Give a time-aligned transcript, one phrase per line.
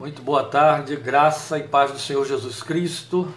[0.00, 3.28] Muito boa tarde, graça e paz do Senhor Jesus Cristo.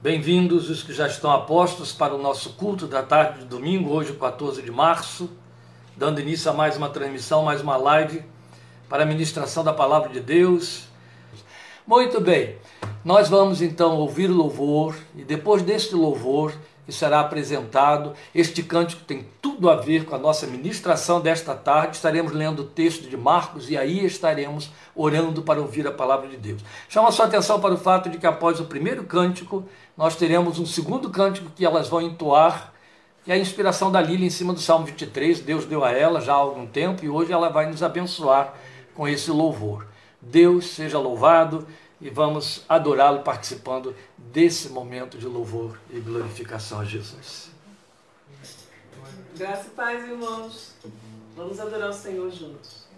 [0.00, 4.14] Bem-vindos os que já estão apostos para o nosso culto da tarde de domingo, hoje
[4.14, 5.28] 14 de março,
[5.94, 8.24] dando início a mais uma transmissão, mais uma live
[8.88, 10.84] para a ministração da palavra de Deus.
[11.86, 12.56] Muito bem,
[13.04, 16.54] nós vamos então ouvir louvor e depois deste louvor
[16.88, 18.14] que será apresentado.
[18.34, 21.96] Este cântico tem tudo a ver com a nossa ministração desta tarde.
[21.96, 26.38] Estaremos lendo o texto de Marcos e aí estaremos orando para ouvir a palavra de
[26.38, 26.62] Deus.
[26.88, 29.64] Chama sua atenção para o fato de que após o primeiro cântico,
[29.98, 32.72] nós teremos um segundo cântico que elas vão entoar,
[33.22, 35.40] que é a inspiração da Lília em cima do Salmo 23.
[35.40, 38.54] Deus deu a ela já há algum tempo e hoje ela vai nos abençoar
[38.94, 39.86] com esse louvor.
[40.22, 41.66] Deus seja louvado
[42.00, 47.50] e vamos adorá-lo participando desse momento de louvor e glorificação a Jesus.
[49.36, 50.74] Graça e paz, irmãos.
[51.36, 52.88] Vamos adorar o Senhor juntos.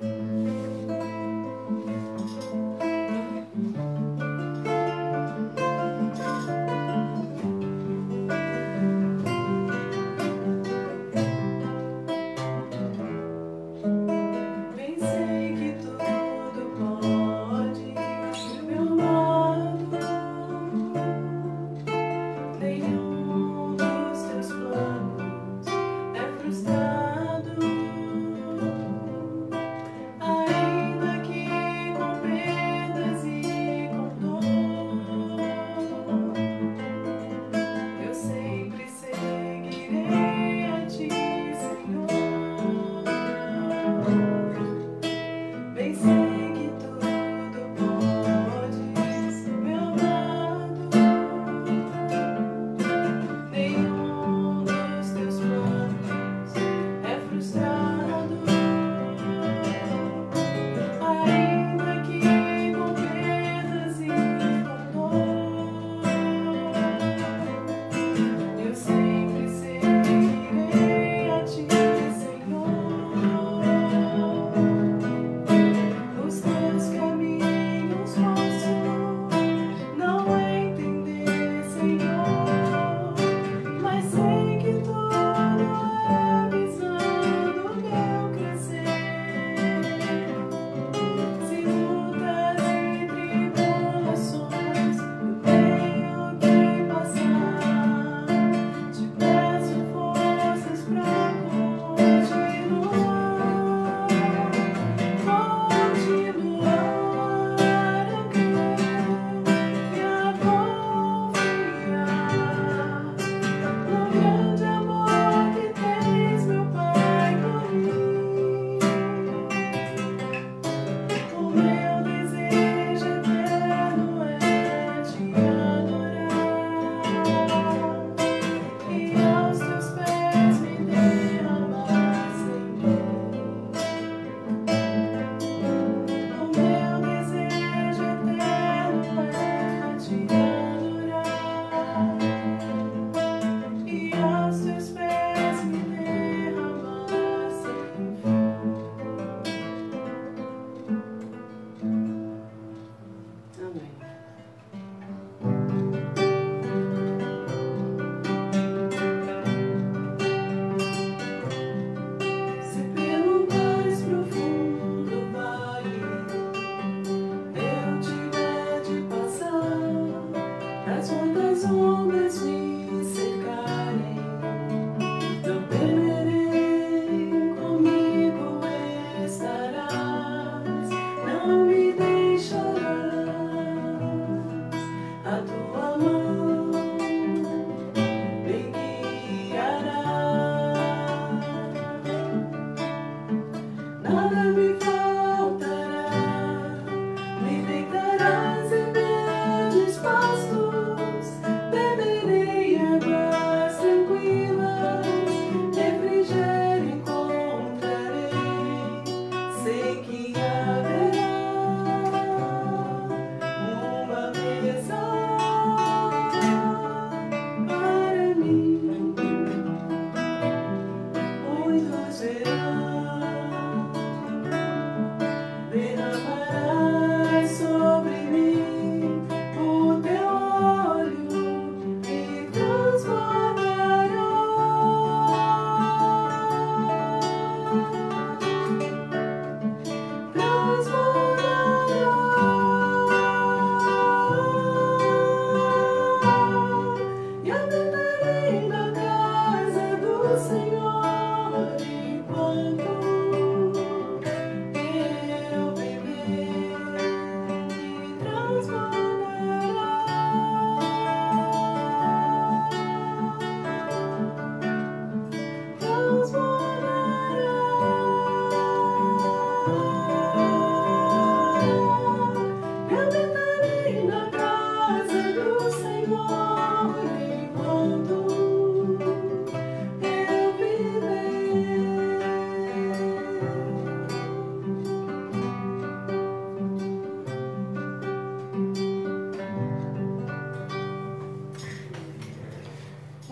[0.00, 0.33] Bem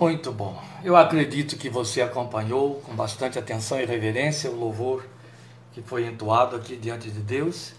[0.02, 0.60] Muito bom.
[0.82, 5.06] Eu acredito que você acompanhou com bastante atenção e reverência o louvor
[5.72, 7.72] que foi entoado aqui diante de Deus.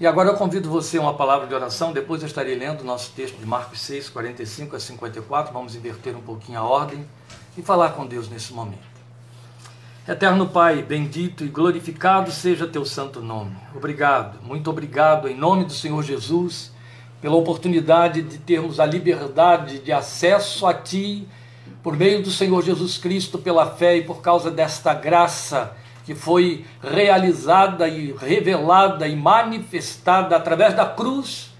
[0.00, 1.92] E agora eu convido você a uma palavra de oração.
[1.92, 5.52] Depois eu estarei lendo o nosso texto de Marcos 6, 45 a 54.
[5.52, 7.08] Vamos inverter um pouquinho a ordem
[7.56, 8.82] e falar com Deus nesse momento.
[10.08, 13.56] Eterno Pai, bendito e glorificado seja teu santo nome.
[13.72, 16.72] Obrigado, muito obrigado em nome do Senhor Jesus
[17.20, 21.28] pela oportunidade de termos a liberdade de acesso a Ti
[21.82, 26.64] por meio do Senhor Jesus Cristo, pela fé e por causa desta graça que foi
[26.82, 31.50] realizada e revelada e manifestada através da cruz,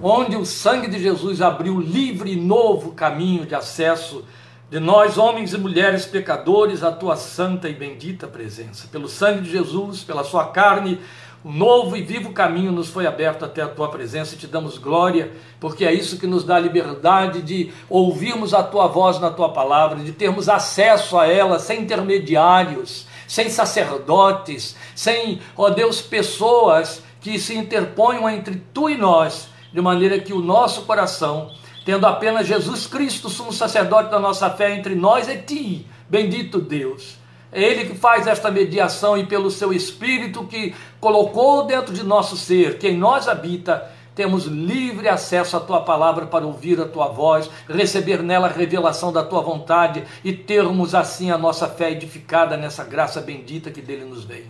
[0.00, 4.24] onde o sangue de Jesus abriu livre e novo caminho de acesso
[4.70, 8.86] de nós, homens e mulheres pecadores, à tua santa e bendita presença.
[8.86, 11.00] Pelo sangue de Jesus, pela sua carne,
[11.44, 14.76] um novo e vivo caminho nos foi aberto até a tua presença e te damos
[14.76, 19.30] glória, porque é isso que nos dá a liberdade de ouvirmos a tua voz na
[19.30, 27.02] tua palavra, de termos acesso a ela sem intermediários, sem sacerdotes, sem, ó Deus, pessoas
[27.20, 31.50] que se interponham entre tu e nós, de maneira que o nosso coração,
[31.86, 37.20] tendo apenas Jesus Cristo, sumo sacerdote da nossa fé entre nós e ti, bendito Deus.
[37.52, 42.36] É Ele que faz esta mediação e pelo seu Espírito que colocou dentro de nosso
[42.36, 47.08] ser, que em nós habita, temos livre acesso à tua palavra para ouvir a tua
[47.08, 52.56] voz, receber nela a revelação da tua vontade e termos assim a nossa fé edificada
[52.56, 54.44] nessa graça bendita que dele nos vem.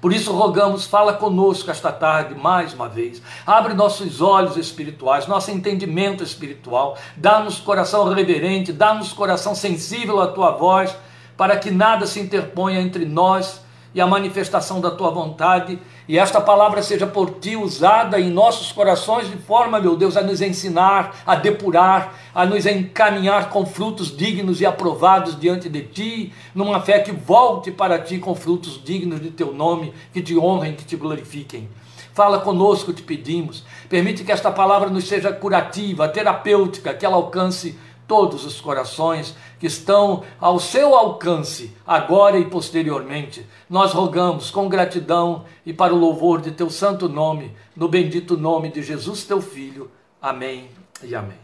[0.00, 3.20] Por isso rogamos, fala conosco esta tarde mais uma vez.
[3.46, 6.96] Abre nossos olhos espirituais, nosso entendimento espiritual.
[7.16, 10.96] Dá-nos coração reverente, dá-nos coração sensível à tua voz
[11.36, 13.60] para que nada se interponha entre nós
[13.94, 18.72] e a manifestação da tua vontade, e esta palavra seja por ti usada em nossos
[18.72, 24.16] corações de forma, meu Deus, a nos ensinar, a depurar, a nos encaminhar com frutos
[24.16, 29.20] dignos e aprovados diante de ti, numa fé que volte para ti com frutos dignos
[29.20, 31.68] de teu nome, que te honrem, que te glorifiquem.
[32.12, 33.64] Fala conosco, te pedimos.
[33.88, 37.78] Permite que esta palavra nos seja curativa, terapêutica, que ela alcance
[38.10, 43.46] todos os corações que estão ao seu alcance, agora e posteriormente.
[43.68, 48.68] Nós rogamos com gratidão e para o louvor de teu santo nome, no bendito nome
[48.68, 49.88] de Jesus, teu Filho.
[50.20, 50.70] Amém
[51.04, 51.38] e amém.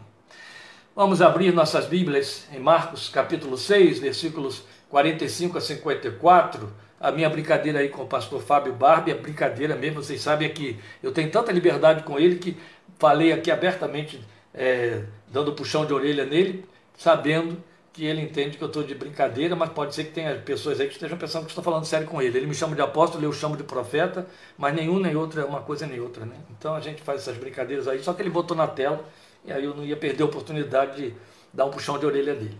[0.93, 6.69] Vamos abrir nossas Bíblias em Marcos capítulo 6, versículos 45 a 54.
[6.99, 10.77] A minha brincadeira aí com o pastor Fábio Barbie, é brincadeira mesmo, vocês sabem que
[11.01, 12.57] eu tenho tanta liberdade com ele que
[12.99, 14.19] falei aqui abertamente
[14.53, 16.65] é, dando puxão de orelha nele,
[16.97, 17.61] sabendo
[17.93, 20.87] que ele entende que eu estou de brincadeira, mas pode ser que tenha pessoas aí
[20.87, 22.37] que estejam pensando que estou falando sério com ele.
[22.37, 25.61] Ele me chama de apóstolo, eu chamo de profeta, mas nenhum nem outro é uma
[25.61, 26.35] coisa nem outra, né?
[26.51, 29.03] Então a gente faz essas brincadeiras aí, só que ele botou na tela
[29.43, 31.13] e aí eu não ia perder a oportunidade de
[31.51, 32.57] dar um puxão de orelha dele.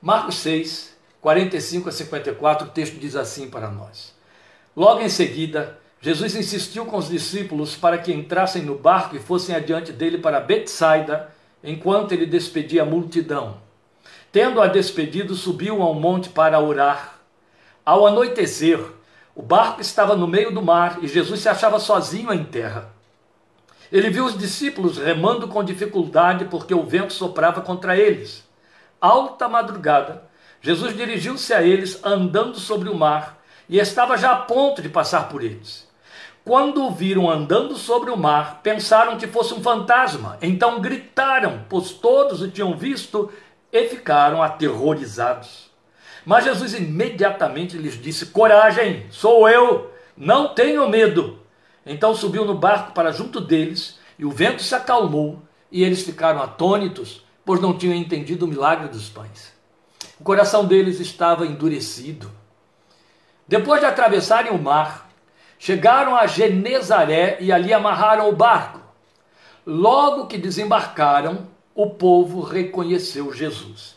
[0.00, 4.14] Marcos 6, 45 a 54, o texto diz assim para nós.
[4.74, 9.54] Logo em seguida, Jesus insistiu com os discípulos para que entrassem no barco e fossem
[9.54, 11.30] adiante dele para Betsaida,
[11.62, 13.58] enquanto ele despedia a multidão.
[14.30, 17.20] Tendo-a despedido, subiu ao monte para orar.
[17.84, 18.80] Ao anoitecer,
[19.34, 22.90] o barco estava no meio do mar e Jesus se achava sozinho em terra.
[23.90, 28.42] Ele viu os discípulos remando com dificuldade porque o vento soprava contra eles.
[29.00, 30.22] Alta madrugada,
[30.62, 35.28] Jesus dirigiu-se a eles andando sobre o mar e estava já a ponto de passar
[35.28, 35.86] por eles.
[36.44, 40.38] Quando o viram andando sobre o mar, pensaram que fosse um fantasma.
[40.42, 43.30] Então gritaram, pois todos o tinham visto
[43.72, 45.70] e ficaram aterrorizados.
[46.24, 51.38] Mas Jesus imediatamente lhes disse: Coragem, sou eu, não tenham medo.
[51.86, 56.42] Então subiu no barco para junto deles, e o vento se acalmou, e eles ficaram
[56.42, 59.52] atônitos, pois não tinham entendido o milagre dos pães.
[60.18, 62.30] O coração deles estava endurecido.
[63.46, 65.11] Depois de atravessarem o mar,
[65.64, 68.80] Chegaram a Genezaré e ali amarraram o barco.
[69.64, 73.94] Logo que desembarcaram, o povo reconheceu Jesus.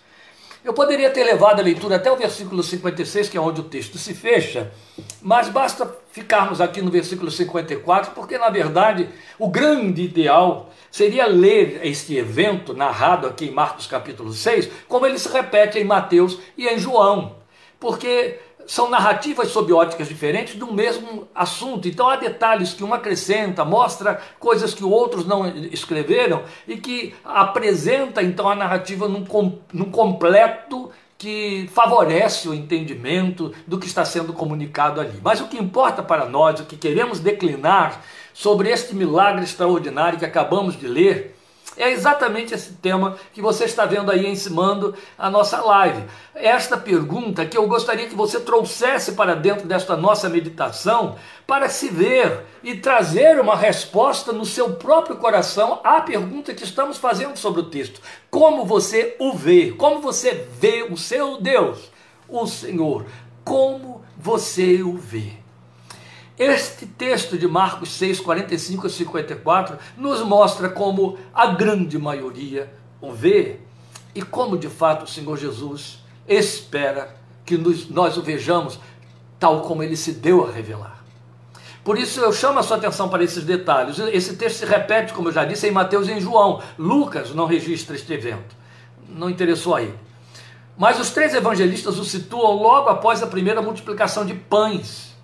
[0.64, 3.98] Eu poderia ter levado a leitura até o versículo 56, que é onde o texto
[3.98, 4.72] se fecha,
[5.20, 11.80] mas basta ficarmos aqui no versículo 54, porque na verdade o grande ideal seria ler
[11.84, 16.68] este evento narrado aqui em Marcos capítulo 6, como ele se repete em Mateus e
[16.68, 17.38] em João.
[17.80, 21.88] Porque são narrativas sob óticas diferentes do mesmo assunto.
[21.88, 28.24] Então há detalhes que um acrescenta, mostra coisas que outros não escreveram e que apresenta
[28.24, 29.26] então a narrativa num,
[29.72, 35.20] num completo que favorece o entendimento do que está sendo comunicado ali.
[35.24, 38.02] Mas o que importa para nós, o que queremos declinar
[38.34, 41.35] sobre este milagre extraordinário que acabamos de ler,
[41.78, 46.04] É exatamente esse tema que você está vendo aí encimando a nossa live.
[46.34, 51.90] Esta pergunta que eu gostaria que você trouxesse para dentro desta nossa meditação para se
[51.90, 57.62] ver e trazer uma resposta no seu próprio coração à pergunta que estamos fazendo sobre
[57.62, 58.00] o texto.
[58.30, 59.72] Como você o vê?
[59.72, 61.92] Como você vê o seu Deus,
[62.28, 63.06] o Senhor?
[63.44, 65.45] Como você o vê?
[66.38, 73.14] Este texto de Marcos 6, 45 a 54 nos mostra como a grande maioria o
[73.14, 73.60] vê
[74.14, 77.16] e como de fato o Senhor Jesus espera
[77.46, 77.58] que
[77.90, 78.80] nós o vejamos
[79.40, 81.06] tal como ele se deu a revelar.
[81.86, 83.98] Por isso eu chamo a sua atenção para esses detalhes.
[84.00, 86.62] Esse texto se repete, como eu já disse, em Mateus e em João.
[86.78, 88.56] Lucas não registra este evento.
[89.08, 89.98] Não interessou a ele.
[90.78, 95.15] Mas os três evangelistas o situam logo após a primeira multiplicação de pães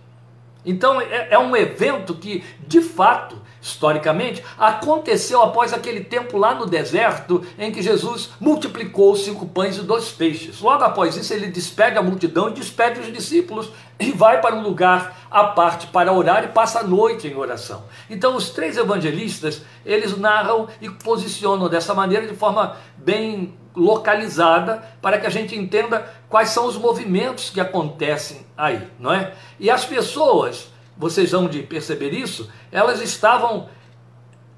[0.66, 6.66] então é, é, um evento que, de fato, historicamente, aconteceu após aquele tempo lá no
[6.66, 10.60] deserto em que Jesus multiplicou os cinco pães e dois peixes.
[10.62, 14.62] Logo após isso, ele despede a multidão e despede os discípulos e vai para um
[14.62, 17.84] lugar à parte para orar e passa a noite em oração.
[18.10, 25.18] Então, os três evangelistas, eles narram e posicionam dessa maneira de forma bem localizada para
[25.18, 29.34] que a gente entenda quais são os movimentos que acontecem aí, não é?
[29.60, 33.70] E as pessoas, vocês vão de perceber isso, elas estavam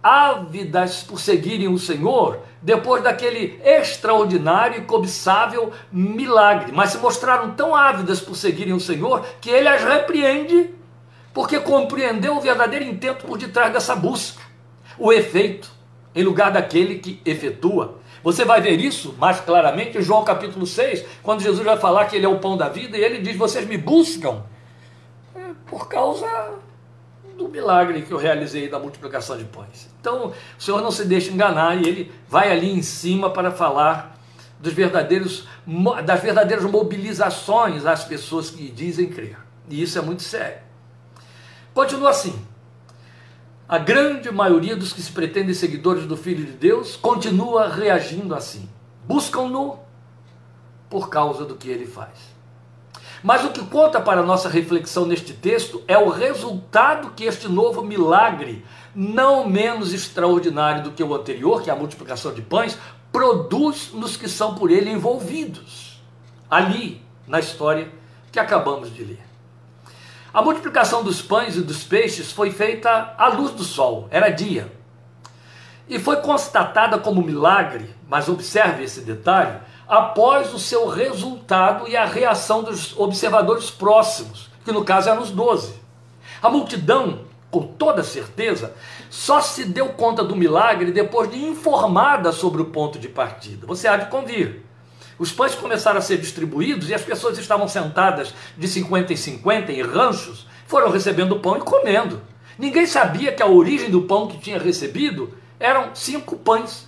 [0.02, 7.76] ávidas por seguirem o Senhor depois daquele extraordinário e cobiçável milagre, mas se mostraram tão
[7.76, 10.74] ávidas por seguirem o Senhor que ele as repreende
[11.34, 14.42] porque compreendeu o verdadeiro intento por detrás dessa busca,
[14.98, 15.70] o efeito,
[16.14, 18.00] em lugar daquele que efetua.
[18.24, 22.16] Você vai ver isso mais claramente em João capítulo 6, quando Jesus vai falar que
[22.16, 24.44] ele é o pão da vida, e ele diz: Vocês me buscam
[25.36, 26.26] é, por causa
[27.38, 29.90] do milagre que eu realizei da multiplicação de pães.
[30.00, 34.18] Então, o Senhor não se deixa enganar e ele vai ali em cima para falar
[34.60, 35.46] dos verdadeiros,
[36.06, 39.38] das verdadeiras mobilizações às pessoas que dizem crer.
[39.70, 40.60] E isso é muito sério.
[41.74, 42.53] Continua assim.
[43.74, 48.70] A grande maioria dos que se pretendem seguidores do Filho de Deus continua reagindo assim.
[49.04, 49.80] Buscam-no
[50.88, 52.20] por causa do que ele faz.
[53.24, 57.48] Mas o que conta para a nossa reflexão neste texto é o resultado que este
[57.48, 58.64] novo milagre,
[58.94, 62.78] não menos extraordinário do que o anterior, que é a multiplicação de pães,
[63.12, 66.00] produz nos que são por ele envolvidos,
[66.48, 67.92] ali na história
[68.32, 69.33] que acabamos de ler.
[70.34, 74.72] A multiplicação dos pães e dos peixes foi feita à luz do sol, era dia.
[75.88, 82.06] E foi constatada como milagre, mas observe esse detalhe, após o seu resultado e a
[82.06, 85.76] reação dos observadores próximos, que no caso eram os doze.
[86.42, 88.74] A multidão, com toda certeza,
[89.12, 93.68] só se deu conta do milagre depois de informada sobre o ponto de partida.
[93.68, 94.64] Você há de convir.
[95.18, 99.72] Os pães começaram a ser distribuídos e as pessoas estavam sentadas de 50 em 50
[99.72, 102.22] em ranchos, foram recebendo pão e comendo.
[102.58, 106.88] Ninguém sabia que a origem do pão que tinha recebido eram cinco pães.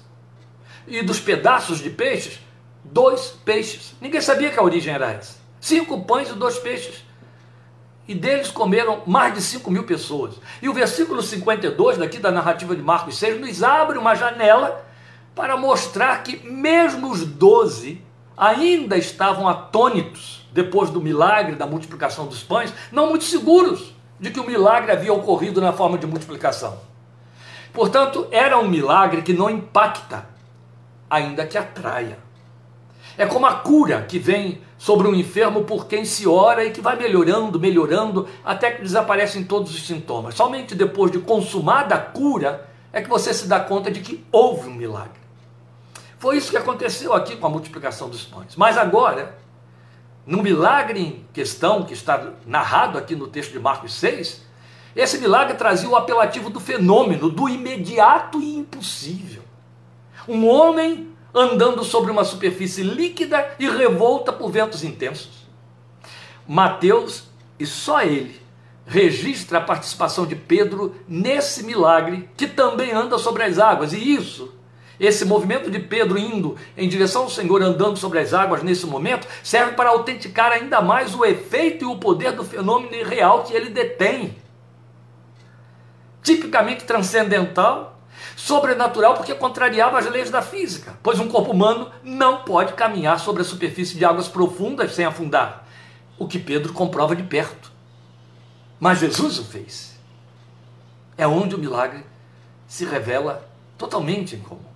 [0.87, 2.39] E dos pedaços de peixes,
[2.83, 3.95] dois peixes.
[3.99, 5.37] Ninguém sabia que a origem era essa.
[5.59, 7.03] Cinco pães e dois peixes.
[8.07, 10.35] E deles comeram mais de 5 mil pessoas.
[10.61, 14.85] E o versículo 52 daqui da narrativa de Marcos 6 nos abre uma janela
[15.33, 18.04] para mostrar que mesmo os doze
[18.37, 24.39] ainda estavam atônitos depois do milagre da multiplicação dos pães, não muito seguros de que
[24.39, 26.79] o milagre havia ocorrido na forma de multiplicação.
[27.73, 30.25] Portanto, era um milagre que não impacta,
[31.09, 32.17] ainda que atraia.
[33.17, 36.81] É como a cura que vem sobre um enfermo por quem se ora e que
[36.81, 40.35] vai melhorando, melhorando, até que desaparecem todos os sintomas.
[40.35, 44.69] Somente depois de consumada a cura é que você se dá conta de que houve
[44.69, 45.24] um milagre.
[46.25, 48.55] Foi isso que aconteceu aqui com a multiplicação dos pães.
[48.55, 49.37] Mas agora,
[50.25, 54.41] no milagre em questão, que está narrado aqui no texto de Marcos 6,
[54.95, 59.43] esse milagre trazia o apelativo do fenômeno, do imediato e impossível.
[60.27, 65.45] Um homem andando sobre uma superfície líquida e revolta por ventos intensos.
[66.47, 67.25] Mateus,
[67.59, 68.41] e só ele,
[68.87, 74.54] registra a participação de Pedro nesse milagre que também anda sobre as águas, e isso
[74.99, 79.27] esse movimento de Pedro indo em direção ao Senhor, andando sobre as águas nesse momento,
[79.43, 83.69] serve para autenticar ainda mais o efeito e o poder do fenômeno real que ele
[83.69, 84.35] detém.
[86.23, 87.99] Tipicamente transcendental,
[88.35, 93.41] sobrenatural, porque contrariava as leis da física, pois um corpo humano não pode caminhar sobre
[93.41, 95.67] a superfície de águas profundas sem afundar,
[96.17, 97.71] o que Pedro comprova de perto.
[98.79, 99.95] Mas Jesus o fez.
[101.17, 102.03] É onde o milagre
[102.67, 103.47] se revela
[103.77, 104.74] totalmente incomum.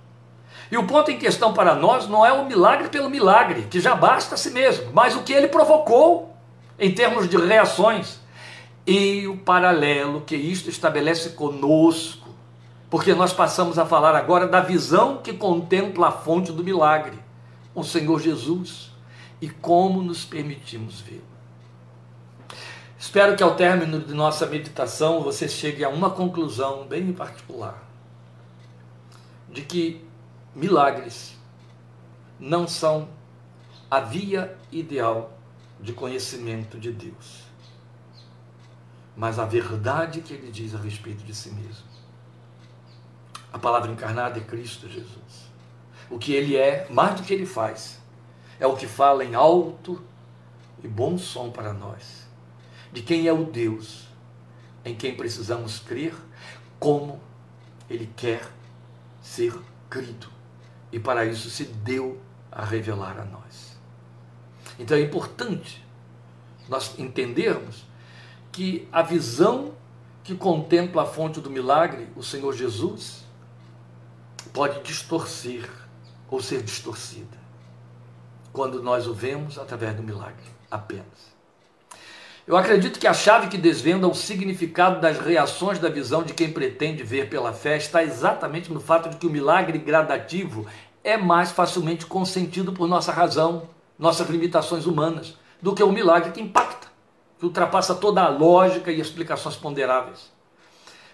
[0.71, 3.95] E o ponto em questão para nós não é o milagre pelo milagre, que já
[3.95, 6.35] basta a si mesmo, mas o que ele provocou
[6.77, 8.19] em termos de reações.
[8.85, 12.29] E o paralelo que isto estabelece conosco,
[12.89, 17.17] porque nós passamos a falar agora da visão que contempla a fonte do milagre,
[17.73, 18.91] o Senhor Jesus,
[19.41, 21.29] e como nos permitimos vê-lo.
[22.97, 27.89] Espero que ao término de nossa meditação você chegue a uma conclusão bem particular
[29.51, 30.08] de que
[30.59, 31.37] milagres
[32.37, 33.07] não são
[33.89, 35.37] a via ideal
[35.79, 37.45] de conhecimento de Deus,
[39.15, 41.87] mas a verdade que ele diz a respeito de si mesmo.
[43.51, 45.49] A palavra encarnada é Cristo Jesus.
[46.09, 47.99] O que ele é, mais do que ele faz,
[48.59, 50.03] é o que fala em alto
[50.83, 52.27] e bom som para nós,
[52.91, 54.07] de quem é o Deus
[54.83, 56.13] em quem precisamos crer,
[56.79, 57.19] como
[57.89, 58.41] ele quer
[59.21, 59.57] ser
[59.89, 60.38] crido.
[60.91, 62.19] E para isso se deu
[62.51, 63.77] a revelar a nós.
[64.77, 65.85] Então é importante
[66.67, 67.85] nós entendermos
[68.51, 69.73] que a visão
[70.23, 73.23] que contempla a fonte do milagre, o Senhor Jesus,
[74.53, 75.69] pode distorcer
[76.29, 77.37] ou ser distorcida
[78.51, 81.28] quando nós o vemos através do milagre apenas.
[82.49, 86.51] Eu acredito que a chave que desvenda o significado das reações da visão de quem
[86.51, 90.65] pretende ver pela fé está exatamente no fato de que o milagre gradativo
[91.03, 96.41] é mais facilmente consentido por nossa razão, nossas limitações humanas, do que o milagre que
[96.41, 96.87] impacta,
[97.37, 100.31] que ultrapassa toda a lógica e explicações ponderáveis.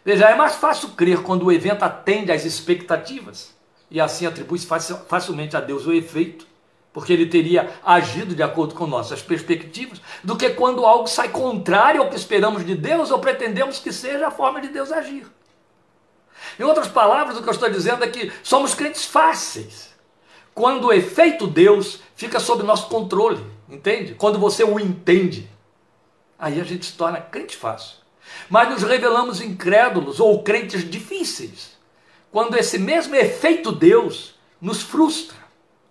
[0.05, 3.53] Veja, é mais fácil crer quando o evento atende às expectativas
[3.91, 4.59] e assim atribui
[5.09, 6.47] facilmente a Deus o efeito
[6.95, 12.01] porque ele teria agido de acordo com nossas perspectivas, do que quando algo sai contrário
[12.01, 15.27] ao que esperamos de Deus ou pretendemos que seja a forma de Deus agir.
[16.57, 19.93] Em outras palavras, o que eu estou dizendo é que somos crentes fáceis.
[20.53, 24.15] Quando o efeito Deus fica sob nosso controle, entende?
[24.15, 25.49] Quando você o entende,
[26.39, 27.97] aí a gente se torna crente fácil.
[28.49, 31.77] Mas nos revelamos incrédulos ou crentes difíceis,
[32.31, 35.44] quando esse mesmo efeito Deus nos frustra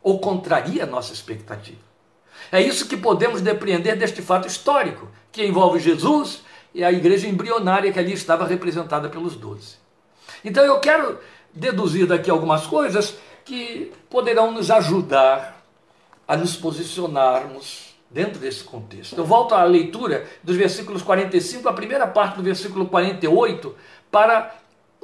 [0.05, 1.81] ou contraria a nossa expectativa.
[2.53, 7.91] É isso que podemos depreender deste fato histórico, que envolve Jesus e a igreja embrionária
[7.91, 9.77] que ali estava representada pelos doze.
[10.45, 11.19] Então eu quero
[11.53, 15.65] deduzir daqui algumas coisas que poderão nos ajudar
[16.29, 19.17] a nos posicionarmos dentro desse contexto.
[19.17, 23.75] Eu volto à leitura dos versículos 45, a primeira parte do versículo 48,
[24.11, 24.55] para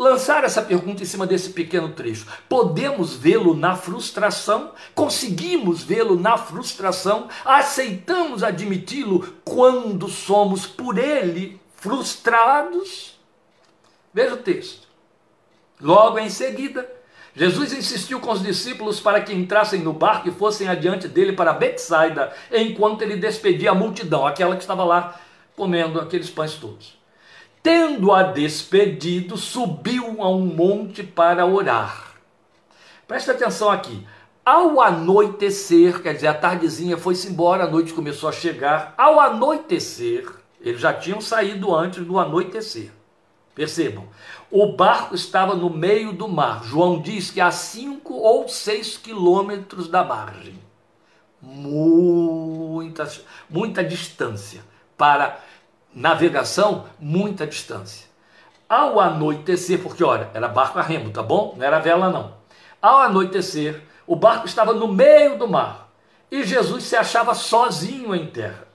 [0.01, 2.27] lançar essa pergunta em cima desse pequeno trecho.
[2.49, 4.73] Podemos vê-lo na frustração?
[4.95, 7.29] Conseguimos vê-lo na frustração?
[7.45, 13.21] Aceitamos admiti-lo quando somos por ele frustrados?
[14.13, 14.89] Veja o texto.
[15.79, 16.91] Logo em seguida,
[17.37, 21.53] Jesus insistiu com os discípulos para que entrassem no barco e fossem adiante dele para
[21.53, 25.21] Betsaida, enquanto ele despedia a multidão, aquela que estava lá
[25.55, 27.00] comendo aqueles pães todos.
[27.63, 32.15] Tendo-a despedido, subiu a um monte para orar.
[33.07, 34.07] Presta atenção aqui.
[34.45, 38.95] Ao anoitecer, quer dizer, a tardezinha foi-se embora, a noite começou a chegar.
[38.97, 40.27] Ao anoitecer,
[40.61, 42.91] eles já tinham saído antes do anoitecer.
[43.55, 44.09] Percebam,
[44.51, 46.65] o barco estava no meio do mar.
[46.65, 50.59] João diz que a cinco ou seis quilômetros da margem.
[51.43, 53.11] Muita,
[53.49, 54.63] muita distância
[54.97, 55.41] para
[55.95, 58.09] navegação, muita distância.
[58.69, 61.55] Ao anoitecer, porque olha, era barco a remo, tá bom?
[61.57, 62.35] Não era vela não.
[62.81, 65.91] Ao anoitecer, o barco estava no meio do mar
[66.31, 68.69] e Jesus se achava sozinho em terra.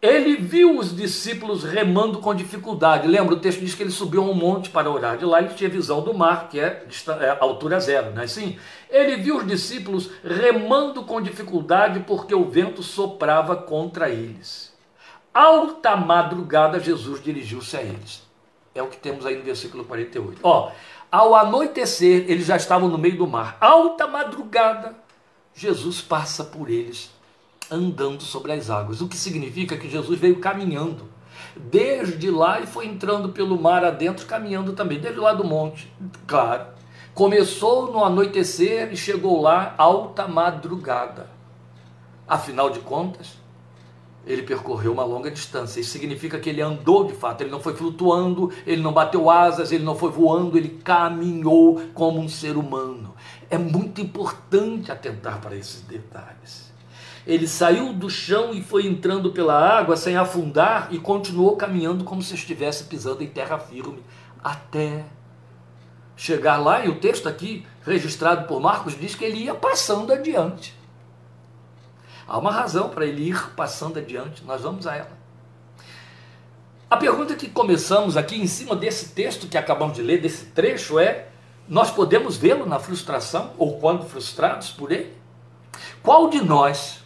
[0.00, 3.08] Ele viu os discípulos remando com dificuldade.
[3.08, 5.16] Lembra, o texto diz que ele subiu a um monte para orar.
[5.16, 6.86] De lá ele tinha visão do mar, que é,
[7.20, 8.58] é altura zero, não é assim?
[8.88, 14.65] Ele viu os discípulos remando com dificuldade porque o vento soprava contra eles
[15.36, 18.26] alta madrugada, Jesus dirigiu-se a eles.
[18.74, 20.40] É o que temos aí no versículo 48.
[20.42, 20.70] Ó,
[21.12, 23.58] ao anoitecer, eles já estavam no meio do mar.
[23.60, 24.96] Alta madrugada,
[25.54, 27.10] Jesus passa por eles
[27.70, 29.00] andando sobre as águas.
[29.00, 31.04] O que significa que Jesus veio caminhando.
[31.54, 35.90] Desde lá e foi entrando pelo mar adentro, caminhando também, desde lá do monte,
[36.26, 36.66] claro.
[37.14, 41.30] Começou no anoitecer e chegou lá alta madrugada.
[42.28, 43.38] Afinal de contas,
[44.26, 45.80] ele percorreu uma longa distância.
[45.80, 49.70] Isso significa que ele andou de fato, ele não foi flutuando, ele não bateu asas,
[49.70, 53.14] ele não foi voando, ele caminhou como um ser humano.
[53.48, 56.66] É muito importante atentar para esses detalhes.
[57.26, 62.22] Ele saiu do chão e foi entrando pela água sem afundar e continuou caminhando como
[62.22, 64.02] se estivesse pisando em terra firme
[64.42, 65.04] até
[66.16, 70.75] chegar lá, e o texto aqui, registrado por Marcos, diz que ele ia passando adiante.
[72.28, 75.16] Há uma razão para ele ir passando adiante, nós vamos a ela.
[76.88, 80.98] A pergunta que começamos aqui em cima desse texto que acabamos de ler, desse trecho,
[80.98, 81.28] é:
[81.68, 85.12] nós podemos vê-lo na frustração, ou quando frustrados por ele?
[86.02, 87.04] Qual de nós,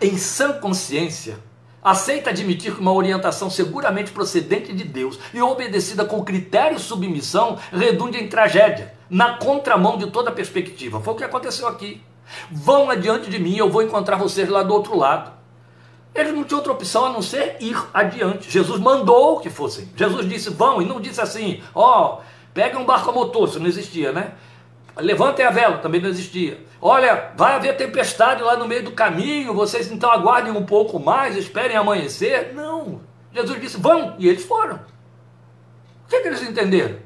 [0.00, 1.38] em sã consciência,
[1.82, 7.58] aceita admitir que uma orientação seguramente procedente de Deus e obedecida com critério e submissão
[7.72, 11.00] redunde em tragédia, na contramão de toda perspectiva?
[11.00, 12.00] Foi o que aconteceu aqui.
[12.50, 15.32] Vão adiante de mim, eu vou encontrar vocês lá do outro lado.
[16.14, 18.50] Eles não tinham outra opção a não ser ir adiante.
[18.50, 19.88] Jesus mandou que fossem.
[19.96, 23.58] Jesus disse vão e não disse assim, ó, oh, peguem um barco a motor, isso
[23.58, 24.34] não existia, né?
[24.96, 26.64] Levantem a vela, também não existia.
[26.80, 31.36] Olha, vai haver tempestade lá no meio do caminho, vocês então aguardem um pouco mais,
[31.36, 32.52] esperem amanhecer.
[32.54, 33.00] Não.
[33.32, 34.76] Jesus disse: vão, e eles foram.
[34.76, 36.96] O que, é que eles entenderam?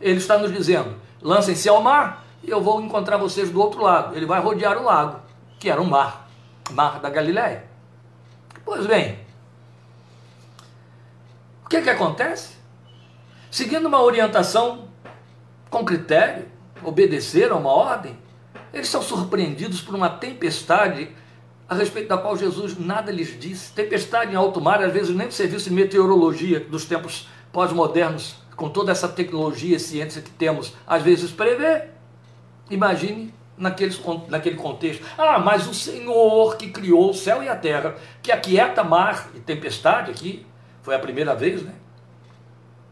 [0.00, 4.16] Ele está nos dizendo: lancem-se ao mar e eu vou encontrar vocês do outro lado.
[4.16, 5.20] Ele vai rodear o lago,
[5.58, 6.28] que era o mar,
[6.70, 7.64] mar da Galiléia.
[8.64, 9.18] Pois bem,
[11.64, 12.54] o que, que acontece?
[13.50, 14.88] Seguindo uma orientação
[15.70, 16.46] com critério,
[16.82, 18.18] obedeceram a uma ordem,
[18.72, 21.08] eles são surpreendidos por uma tempestade
[21.68, 23.72] a respeito da qual Jesus nada lhes disse.
[23.72, 28.68] Tempestade em alto mar, às vezes nem o serviço de meteorologia dos tempos pós-modernos, com
[28.68, 31.93] toda essa tecnologia e ciência que temos, às vezes prevê.
[32.70, 35.04] Imagine naqueles, naquele contexto.
[35.16, 39.40] Ah, mas o Senhor que criou o céu e a terra, que aquieta mar e
[39.40, 40.46] tempestade aqui,
[40.82, 41.74] foi a primeira vez, né?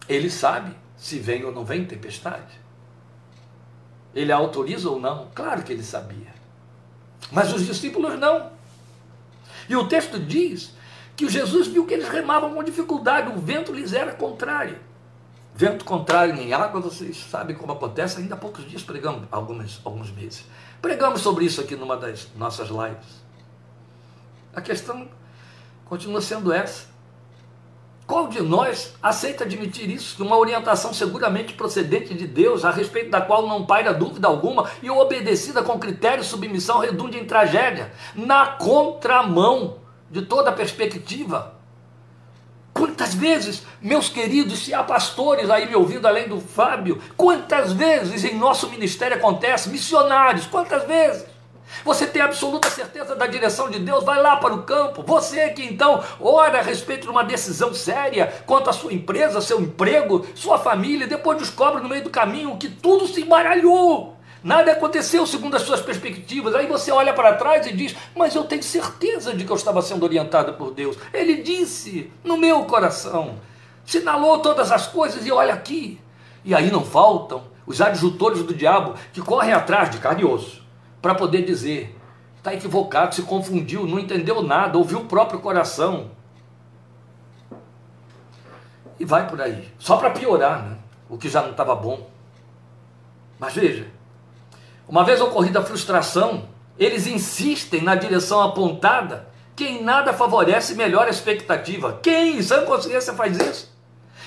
[0.08, 2.60] Ele sabe se vem ou não vem tempestade.
[4.14, 5.28] Ele autoriza ou não?
[5.34, 6.32] Claro que ele sabia.
[7.30, 8.50] Mas os discípulos não.
[9.68, 10.74] E o texto diz
[11.16, 14.78] que Jesus viu que eles remavam com dificuldade, o vento lhes era contrário.
[15.54, 20.10] Vento contrário em água, vocês sabem como acontece, ainda há poucos dias pregamos, alguns, alguns
[20.10, 20.44] meses.
[20.80, 23.22] Pregamos sobre isso aqui numa das nossas lives.
[24.54, 25.08] A questão
[25.84, 26.90] continua sendo essa.
[28.06, 30.22] Qual de nós aceita admitir isso?
[30.24, 34.90] Uma orientação seguramente procedente de Deus, a respeito da qual não paira dúvida alguma, e
[34.90, 39.78] obedecida com critério submissão, redunde em tragédia, na contramão
[40.10, 41.51] de toda perspectiva.
[42.72, 48.24] Quantas vezes, meus queridos, se há pastores aí me ouvindo além do Fábio, quantas vezes
[48.24, 51.26] em nosso ministério acontece, missionários, quantas vezes?
[51.84, 55.02] Você tem absoluta certeza da direção de Deus, vai lá para o campo.
[55.02, 59.60] Você que então ora a respeito de uma decisão séria quanto à sua empresa, seu
[59.60, 64.11] emprego, sua família, depois descobre no meio do caminho que tudo se embaralhou.
[64.42, 66.54] Nada aconteceu segundo as suas perspectivas.
[66.54, 69.80] Aí você olha para trás e diz: Mas eu tenho certeza de que eu estava
[69.82, 70.96] sendo orientado por Deus.
[71.12, 73.36] Ele disse no meu coração,
[73.84, 76.00] sinalou todas as coisas e olha aqui.
[76.44, 80.62] E aí não faltam os adjutores do diabo que correm atrás de carne e osso
[81.00, 81.96] para poder dizer:
[82.36, 86.10] está equivocado, se confundiu, não entendeu nada, ouviu o próprio coração.
[88.98, 90.78] E vai por aí, só para piorar, né?
[91.08, 92.08] o que já não estava bom.
[93.38, 93.88] Mas veja,
[94.88, 101.06] uma vez ocorrida a frustração, eles insistem na direção apontada, que em nada favorece melhor
[101.06, 101.98] a expectativa.
[102.02, 103.72] Quem em sã consciência faz isso?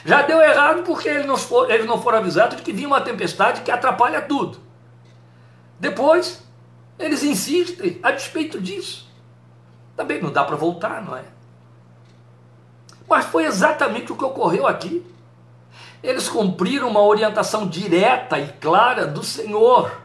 [0.05, 3.61] Já deu errado porque eles não, foram, não foram avisados de que vinha uma tempestade
[3.61, 4.59] que atrapalha tudo.
[5.79, 6.43] Depois,
[6.97, 9.09] eles insistem a despeito disso.
[9.95, 11.23] Também não dá para voltar, não é?
[13.07, 15.05] Mas foi exatamente o que ocorreu aqui.
[16.03, 20.04] Eles cumpriram uma orientação direta e clara do Senhor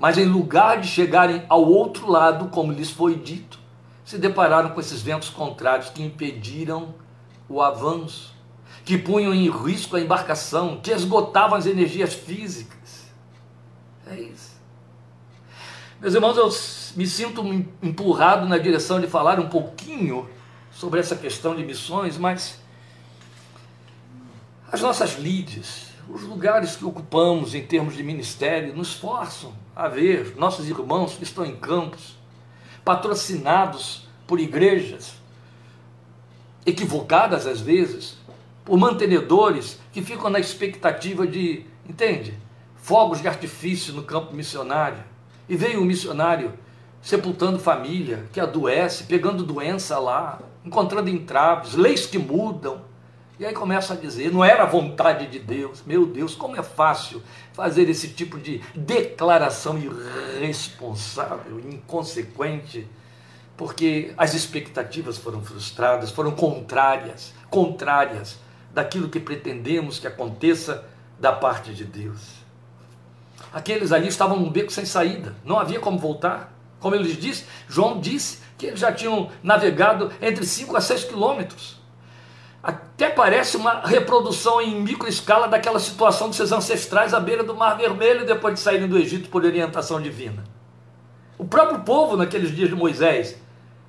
[0.00, 3.58] mas em lugar de chegarem ao outro lado, como lhes foi dito,
[4.02, 6.94] se depararam com esses ventos contrários que impediram
[7.46, 8.34] o avanço,
[8.82, 13.10] que punham em risco a embarcação, que esgotavam as energias físicas.
[14.06, 14.58] É isso.
[16.00, 16.48] Meus irmãos, eu
[16.96, 17.44] me sinto
[17.82, 20.26] empurrado na direção de falar um pouquinho
[20.72, 22.58] sobre essa questão de missões, mas
[24.72, 30.34] as nossas lides, os lugares que ocupamos em termos de ministério nos forçam a ver
[30.36, 32.16] nossos irmãos que estão em campos,
[32.84, 35.14] patrocinados por igrejas,
[36.66, 38.16] equivocadas às vezes,
[38.64, 42.34] por mantenedores que ficam na expectativa de, entende,
[42.76, 45.02] fogos de artifício no campo missionário.
[45.48, 46.52] E veio um missionário
[47.00, 52.82] sepultando família, que adoece, pegando doença lá, encontrando entraves, leis que mudam,
[53.40, 55.82] e aí começa a dizer, não era a vontade de Deus.
[55.86, 57.22] Meu Deus, como é fácil
[57.54, 62.86] fazer esse tipo de declaração irresponsável, inconsequente,
[63.56, 68.38] porque as expectativas foram frustradas, foram contrárias, contrárias
[68.74, 70.84] daquilo que pretendemos que aconteça
[71.18, 72.20] da parte de Deus.
[73.54, 76.54] aqueles ali estavam num beco sem saída, não havia como voltar.
[76.78, 81.04] Como ele lhes disse, João disse que eles já tinham navegado entre 5 a 6
[81.04, 81.79] quilômetros.
[82.62, 87.76] Até parece uma reprodução em microescala daquela situação de seus ancestrais à beira do Mar
[87.78, 90.44] Vermelho depois de saírem do Egito por orientação divina.
[91.38, 93.40] O próprio povo, naqueles dias de Moisés,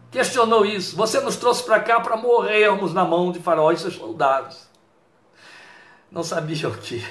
[0.09, 0.95] questionou isso.
[0.95, 4.69] Você nos trouxe para cá para morrermos na mão de Faraó e seus soldados.
[6.09, 7.03] Não sabiam que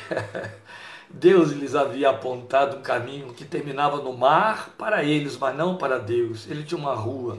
[1.11, 5.99] Deus lhes havia apontado um caminho que terminava no mar para eles, mas não para
[5.99, 6.47] Deus.
[6.49, 7.39] Ele tinha uma rua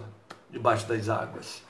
[0.52, 1.64] debaixo das águas.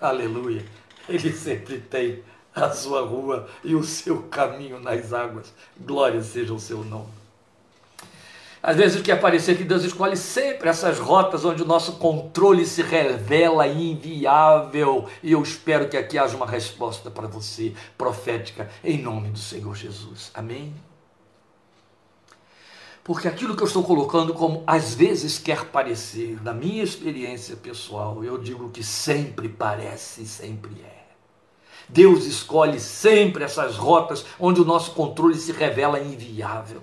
[0.00, 0.64] Aleluia.
[1.08, 2.22] Ele sempre tem
[2.54, 5.52] a sua rua e o seu caminho nas águas.
[5.80, 7.22] Glória seja o seu nome.
[8.62, 12.80] Às vezes quer parecer que Deus escolhe sempre essas rotas onde o nosso controle se
[12.80, 15.08] revela inviável.
[15.20, 19.74] E eu espero que aqui haja uma resposta para você, profética, em nome do Senhor
[19.74, 20.30] Jesus.
[20.32, 20.72] Amém?
[23.04, 28.22] Porque aquilo que eu estou colocando como às vezes quer parecer, na minha experiência pessoal,
[28.22, 31.02] eu digo que sempre parece, sempre é.
[31.88, 36.80] Deus escolhe sempre essas rotas onde o nosso controle se revela inviável.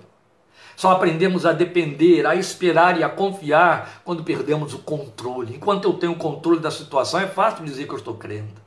[0.76, 5.56] Só aprendemos a depender, a esperar e a confiar quando perdemos o controle.
[5.56, 8.60] Enquanto eu tenho o controle da situação, é fácil dizer que eu estou crendo.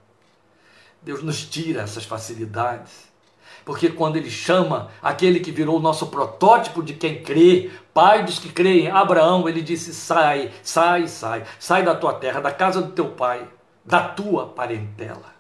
[1.01, 3.12] Deus nos tira essas facilidades.
[3.65, 8.39] Porque quando ele chama aquele que virou o nosso protótipo de quem crê, pai dos
[8.39, 12.91] que creem, Abraão, ele disse: sai, sai, sai, sai da tua terra, da casa do
[12.91, 13.47] teu pai,
[13.85, 15.33] da tua parentela.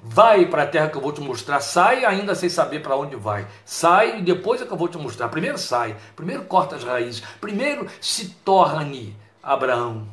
[0.00, 1.60] Vai para a terra que eu vou te mostrar.
[1.60, 3.46] Sai ainda sem saber para onde vai.
[3.64, 5.28] Sai e depois é que eu vou te mostrar.
[5.28, 10.06] Primeiro sai, primeiro corta as raízes, primeiro se torne Abraão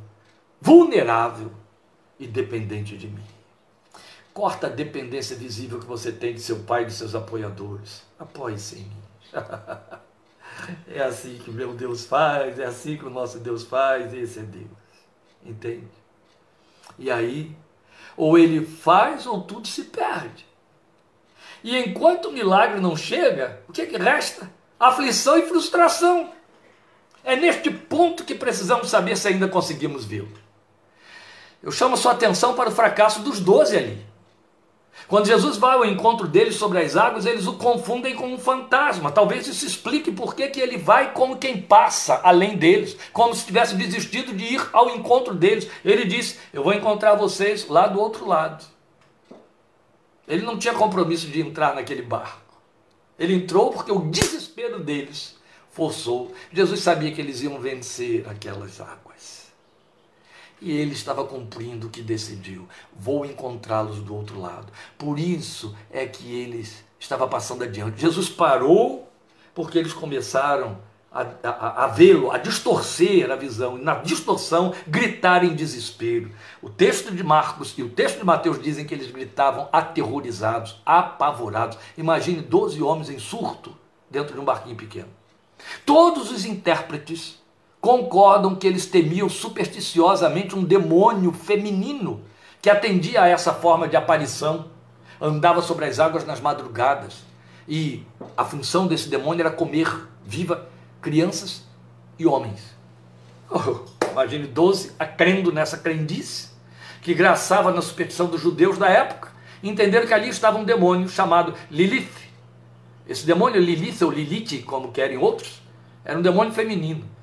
[0.61, 1.51] vulnerável
[2.19, 3.24] e dependente de mim.
[4.35, 8.03] Corta a dependência visível que você tem de seu pai e de seus apoiadores.
[8.19, 9.03] Apoie-se em mim.
[10.93, 14.41] é assim que meu Deus faz, é assim que o nosso Deus faz, esse é
[14.41, 14.67] Deus.
[15.41, 15.87] Entende?
[16.99, 17.55] E aí,
[18.17, 20.45] ou ele faz ou tudo se perde.
[21.63, 24.51] E enquanto o milagre não chega, o que, é que resta?
[24.77, 26.33] Aflição e frustração.
[27.23, 30.37] É neste ponto que precisamos saber se ainda conseguimos vê-lo.
[31.63, 34.14] Eu chamo sua atenção para o fracasso dos doze ali.
[35.07, 39.11] Quando Jesus vai ao encontro deles sobre as águas, eles o confundem com um fantasma.
[39.11, 43.45] Talvez isso explique por que, que ele vai como quem passa além deles, como se
[43.45, 45.69] tivesse desistido de ir ao encontro deles.
[45.83, 48.65] Ele disse: Eu vou encontrar vocês lá do outro lado.
[50.27, 52.41] Ele não tinha compromisso de entrar naquele barco.
[53.17, 55.35] Ele entrou porque o desespero deles
[55.69, 56.33] forçou.
[56.51, 59.34] Jesus sabia que eles iam vencer aquelas águas.
[60.65, 62.67] E ele estava cumprindo o que decidiu.
[62.91, 64.73] Vou encontrá-los do outro lado.
[64.97, 68.01] Por isso é que eles estava passando adiante.
[68.01, 69.07] Jesus parou
[69.53, 70.79] porque eles começaram
[71.11, 76.31] a, a, a vê-lo, a distorcer a visão, e na distorção gritar em desespero.
[76.63, 81.77] O texto de Marcos e o texto de Mateus dizem que eles gritavam aterrorizados, apavorados.
[81.95, 83.77] Imagine 12 homens em surto
[84.09, 85.09] dentro de um barquinho pequeno.
[85.85, 87.44] Todos os intérpretes
[87.85, 92.23] concordam que eles temiam supersticiosamente um demônio feminino
[92.59, 94.71] que atendia a essa forma de aparição,
[95.21, 97.17] andava sobre as águas nas madrugadas
[97.67, 98.03] e
[98.35, 100.67] a função desse demônio era comer viva
[100.99, 101.63] crianças
[102.17, 102.75] e homens.
[103.51, 106.49] Oh, imagine 12 crendo nessa crendice
[107.03, 109.29] que graçava na superstição dos judeus da época,
[109.61, 112.09] entenderam que ali estava um demônio chamado Lilith.
[113.07, 115.61] Esse demônio Lilith ou Lilith, como querem outros,
[116.03, 117.13] era um demônio feminino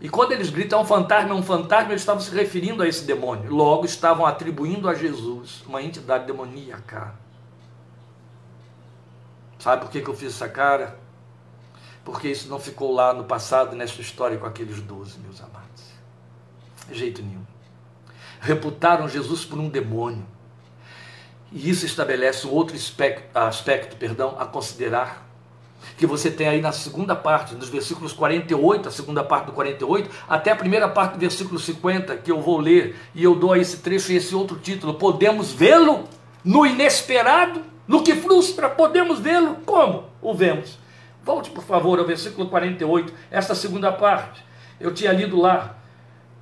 [0.00, 3.04] e quando eles gritam um fantasma, é um fantasma, eles estavam se referindo a esse
[3.04, 3.54] demônio.
[3.54, 7.14] Logo, estavam atribuindo a Jesus uma entidade demoníaca.
[9.58, 10.98] Sabe por que, que eu fiz essa cara?
[12.02, 15.84] Porque isso não ficou lá no passado, nessa história com aqueles doze, meus amados.
[16.88, 17.44] De jeito nenhum.
[18.40, 20.24] Reputaram Jesus por um demônio.
[21.52, 25.29] E isso estabelece um outro aspecto, aspecto perdão, a considerar
[25.96, 30.10] que você tem aí na segunda parte, nos versículos 48, a segunda parte do 48,
[30.28, 33.58] até a primeira parte do versículo 50, que eu vou ler, e eu dou a
[33.58, 34.94] esse trecho e esse outro título.
[34.94, 36.04] Podemos vê-lo
[36.44, 40.78] no inesperado, no que frustra, podemos vê-lo como o vemos.
[41.22, 44.44] Volte, por favor, ao versículo 48, esta segunda parte.
[44.80, 45.76] Eu tinha lido lá.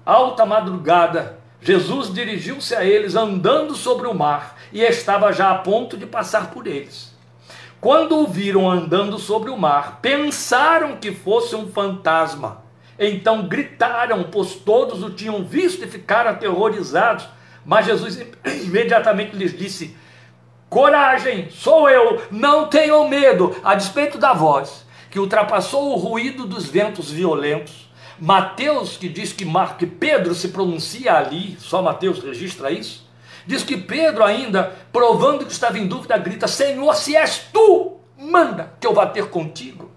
[0.07, 5.97] Alta madrugada, Jesus dirigiu-se a eles andando sobre o mar e estava já a ponto
[5.97, 7.08] de passar por eles.
[7.81, 12.65] Quando o viram andando sobre o mar, pensaram que fosse um fantasma.
[12.99, 17.29] Então gritaram, pois todos o tinham visto e ficaram aterrorizados.
[17.65, 18.21] Mas Jesus
[18.65, 19.97] imediatamente lhes disse:
[20.69, 23.55] Coragem, sou eu, não tenham medo.
[23.63, 27.89] A despeito da voz, que ultrapassou o ruído dos ventos violentos.
[28.19, 33.08] Mateus, que diz que, Mar, que Pedro se pronuncia ali, só Mateus registra isso,
[33.49, 38.75] diz que Pedro, ainda provando que estava em dúvida, grita: Senhor, se és tu, manda
[38.79, 39.91] que eu vá ter contigo.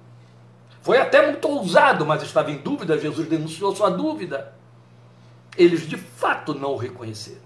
[0.82, 4.54] Foi até muito ousado, mas estava em dúvida, Jesus denunciou sua dúvida.
[5.58, 7.42] Eles de fato não o reconheceram.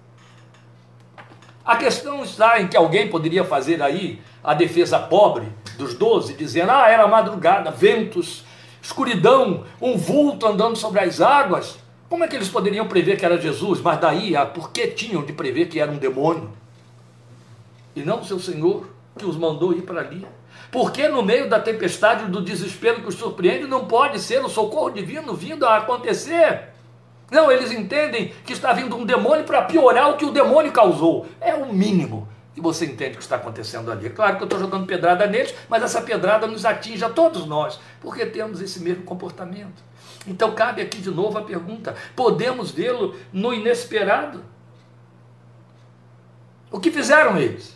[1.66, 6.72] A questão está em que alguém poderia fazer aí a defesa pobre dos doze, dizendo:
[6.72, 8.46] ah, era madrugada, ventos,
[8.80, 11.80] escuridão, um vulto andando sobre as águas.
[12.10, 13.82] Como é que eles poderiam prever que era Jesus?
[13.82, 16.52] Mas daí, por que tinham de prever que era um demônio?
[17.96, 18.88] E não o seu Senhor
[19.18, 20.26] que os mandou ir para ali?
[20.72, 24.90] Porque no meio da tempestade, do desespero que os surpreende, não pode ser o socorro
[24.90, 26.70] divino vindo a acontecer.
[27.32, 31.26] Não, eles entendem que está vindo um demônio para piorar o que o demônio causou.
[31.42, 34.08] É o mínimo que você entende que está acontecendo ali.
[34.08, 37.46] É claro que eu estou jogando pedrada neles, mas essa pedrada nos atinge a todos
[37.46, 39.84] nós, porque temos esse mesmo comportamento.
[40.28, 44.44] Então cabe aqui de novo a pergunta: podemos vê-lo no inesperado?
[46.72, 47.76] O que fizeram eles?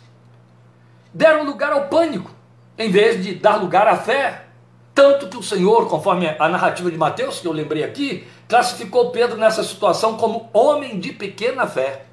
[1.12, 2.30] Deram lugar ao pânico,
[2.76, 4.46] em vez de dar lugar à fé.
[4.94, 9.38] Tanto que o Senhor, conforme a narrativa de Mateus, que eu lembrei aqui, classificou Pedro
[9.38, 12.06] nessa situação como homem de pequena fé.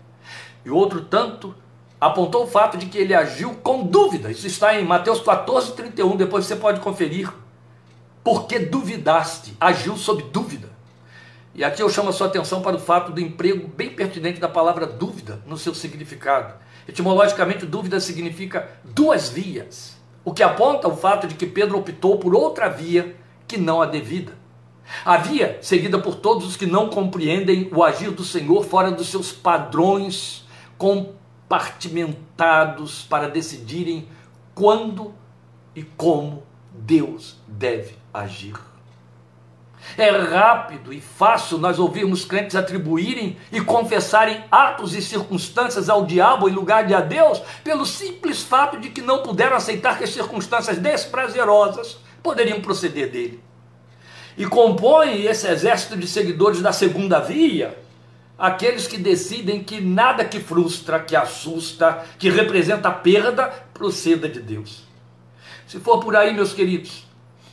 [0.63, 1.55] E outro tanto
[1.99, 4.31] apontou o fato de que ele agiu com dúvida.
[4.31, 7.29] Isso está em Mateus 14, 31, depois você pode conferir.
[8.27, 10.69] Porque duvidaste, agiu sob dúvida.
[11.55, 14.49] E aqui eu chamo a sua atenção para o fato do emprego bem pertinente da
[14.49, 16.55] palavra dúvida no seu significado.
[16.85, 22.35] Etimologicamente, dúvida significa duas vias, o que aponta o fato de que Pedro optou por
[22.35, 23.15] outra via
[23.47, 24.33] que não a devida.
[25.05, 29.07] A via seguida por todos os que não compreendem o agir do Senhor fora dos
[29.07, 30.45] seus padrões
[30.77, 34.05] compartimentados para decidirem
[34.53, 35.13] quando
[35.73, 38.55] e como Deus deve agir.
[39.97, 46.49] É rápido e fácil nós ouvirmos crentes atribuírem e confessarem atos e circunstâncias ao diabo
[46.49, 50.09] em lugar de a Deus, pelo simples fato de que não puderam aceitar que as
[50.09, 53.47] circunstâncias desprazerosas poderiam proceder dele
[54.37, 57.75] e compõe esse exército de seguidores da segunda via,
[58.37, 64.83] aqueles que decidem que nada que frustra, que assusta, que representa perda, proceda de Deus.
[65.65, 67.06] Se for por aí, meus queridos,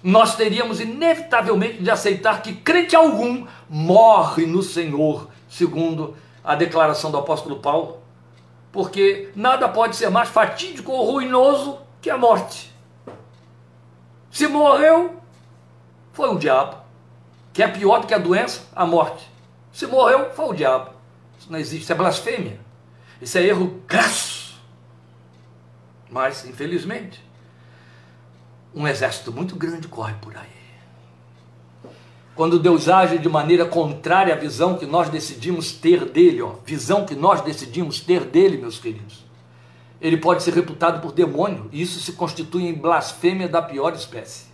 [0.04, 6.14] nós teríamos inevitavelmente de aceitar que crente algum morre no Senhor, segundo
[6.44, 8.02] a declaração do apóstolo Paulo,
[8.70, 12.70] porque nada pode ser mais fatídico ou ruinoso que a morte.
[14.30, 15.22] Se morreu,
[16.12, 16.76] foi o diabo.
[17.54, 19.26] Que é pior do que a doença, a morte.
[19.72, 20.90] Se morreu, foi o diabo.
[21.38, 22.60] Isso não existe, isso é blasfêmia.
[23.22, 24.60] Isso é erro crasso.
[26.10, 27.24] Mas, infelizmente,
[28.74, 30.54] um exército muito grande corre por aí.
[32.34, 37.06] Quando Deus age de maneira contrária à visão que nós decidimos ter dele, ó, visão
[37.06, 39.24] que nós decidimos ter dele, meus queridos,
[40.00, 44.46] ele pode ser reputado por demônio, e isso se constitui em blasfêmia da pior espécie.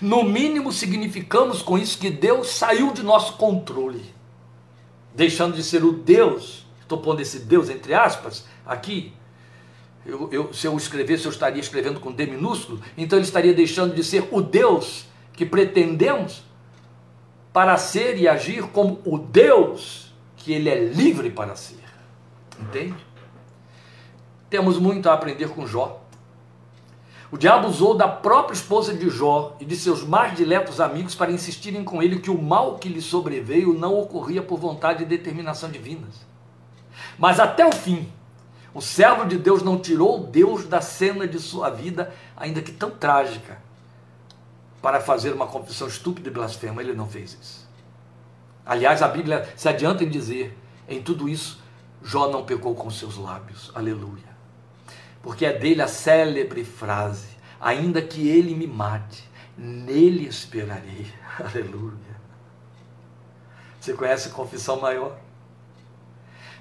[0.00, 4.12] No mínimo, significamos com isso que Deus saiu de nosso controle,
[5.14, 9.12] deixando de ser o Deus, estou pondo esse Deus entre aspas aqui.
[10.06, 13.94] Eu, eu, se eu escrevesse, eu estaria escrevendo com D minúsculo, então ele estaria deixando
[13.94, 16.42] de ser o Deus que pretendemos
[17.52, 21.82] para ser e agir como o Deus que ele é livre para ser.
[22.60, 22.94] Entende?
[24.50, 26.00] Temos muito a aprender com Jó.
[27.30, 31.32] O diabo usou da própria esposa de Jó e de seus mais diletos amigos para
[31.32, 35.70] insistirem com ele que o mal que lhe sobreveio não ocorria por vontade e determinação
[35.70, 36.14] divinas.
[37.18, 38.08] Mas até o fim,
[38.74, 42.90] o servo de Deus não tirou Deus da cena de sua vida, ainda que tão
[42.90, 43.58] trágica,
[44.82, 46.82] para fazer uma confissão estúpida e blasfema.
[46.82, 47.68] Ele não fez isso.
[48.66, 50.58] Aliás, a Bíblia se adianta em dizer:
[50.88, 51.62] em tudo isso,
[52.02, 53.70] Jó não pecou com seus lábios.
[53.74, 54.34] Aleluia
[55.24, 61.10] porque é dele a célebre frase: ainda que ele me mate, nele esperarei.
[61.40, 62.14] Aleluia.
[63.80, 65.18] Você conhece confissão maior?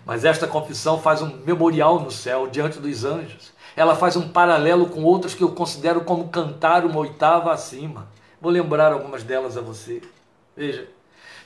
[0.06, 3.54] Mas esta confissão faz um memorial no céu diante dos anjos.
[3.76, 8.08] Ela faz um paralelo com outras que eu considero como cantar uma oitava acima.
[8.42, 10.02] Vou lembrar algumas delas a você.
[10.56, 10.88] Veja.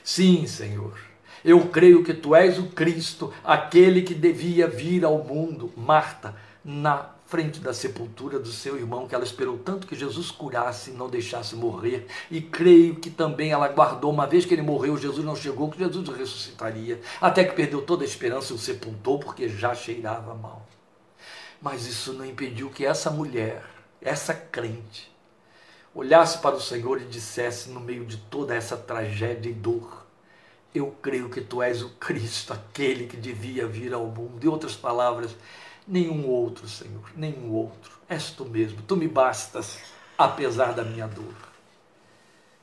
[0.02, 0.98] Sim, Senhor.
[1.44, 5.72] Eu creio que tu és o Cristo, aquele que devia vir ao mundo.
[5.76, 6.34] Marta,
[6.64, 10.94] na frente da sepultura do seu irmão, que ela esperou tanto que Jesus curasse e
[10.94, 12.06] não deixasse morrer.
[12.30, 15.78] E creio que também ela guardou, uma vez que ele morreu, Jesus não chegou, que
[15.78, 16.98] Jesus ressuscitaria.
[17.20, 20.66] Até que perdeu toda a esperança e o sepultou, porque já cheirava mal.
[21.60, 23.62] Mas isso não impediu que essa mulher,
[24.00, 25.12] essa crente,
[25.94, 30.06] olhasse para o Senhor e dissesse, no meio de toda essa tragédia e dor:
[30.74, 34.42] Eu creio que tu és o Cristo, aquele que devia vir ao mundo.
[34.42, 35.36] Em outras palavras,
[35.88, 37.98] nenhum outro, Senhor, nenhum outro.
[38.08, 39.78] És tu mesmo, tu me bastas,
[40.16, 41.48] apesar da minha dor.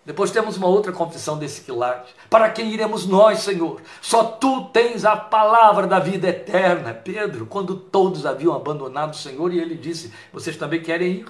[0.06, 2.14] Depois temos uma outra confissão desse quilate.
[2.30, 3.82] Para quem iremos nós, Senhor?
[4.00, 6.94] Só tu tens a palavra da vida eterna.
[6.94, 11.28] Pedro, quando todos haviam abandonado o Senhor, e ele disse: Vocês também querem ir?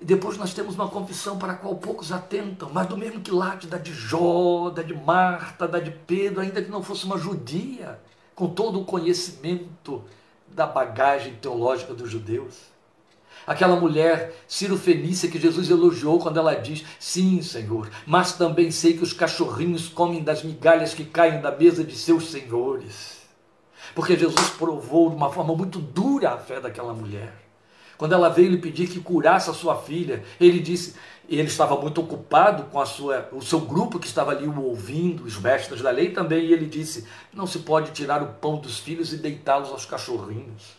[0.00, 3.66] E depois nós temos uma confissão para a qual poucos atentam, mas do mesmo quilate
[3.66, 7.98] da de Jó, da de Marta, da de Pedro, ainda que não fosse uma judia,
[8.34, 10.04] com todo o conhecimento
[10.52, 12.54] da bagagem teológica dos judeus.
[13.46, 18.94] Aquela mulher Ciro Fenícia que Jesus elogiou quando ela diz: Sim, Senhor, mas também sei
[18.94, 23.18] que os cachorrinhos comem das migalhas que caem da mesa de seus senhores.
[23.94, 27.47] Porque Jesus provou de uma forma muito dura a fé daquela mulher.
[27.98, 30.94] Quando ela veio lhe pedir que curasse a sua filha, ele disse,
[31.28, 35.24] ele estava muito ocupado com a sua, o seu grupo que estava ali o ouvindo,
[35.24, 38.78] os mestres da lei também, e ele disse: Não se pode tirar o pão dos
[38.78, 40.78] filhos e deitá-los aos cachorrinhos.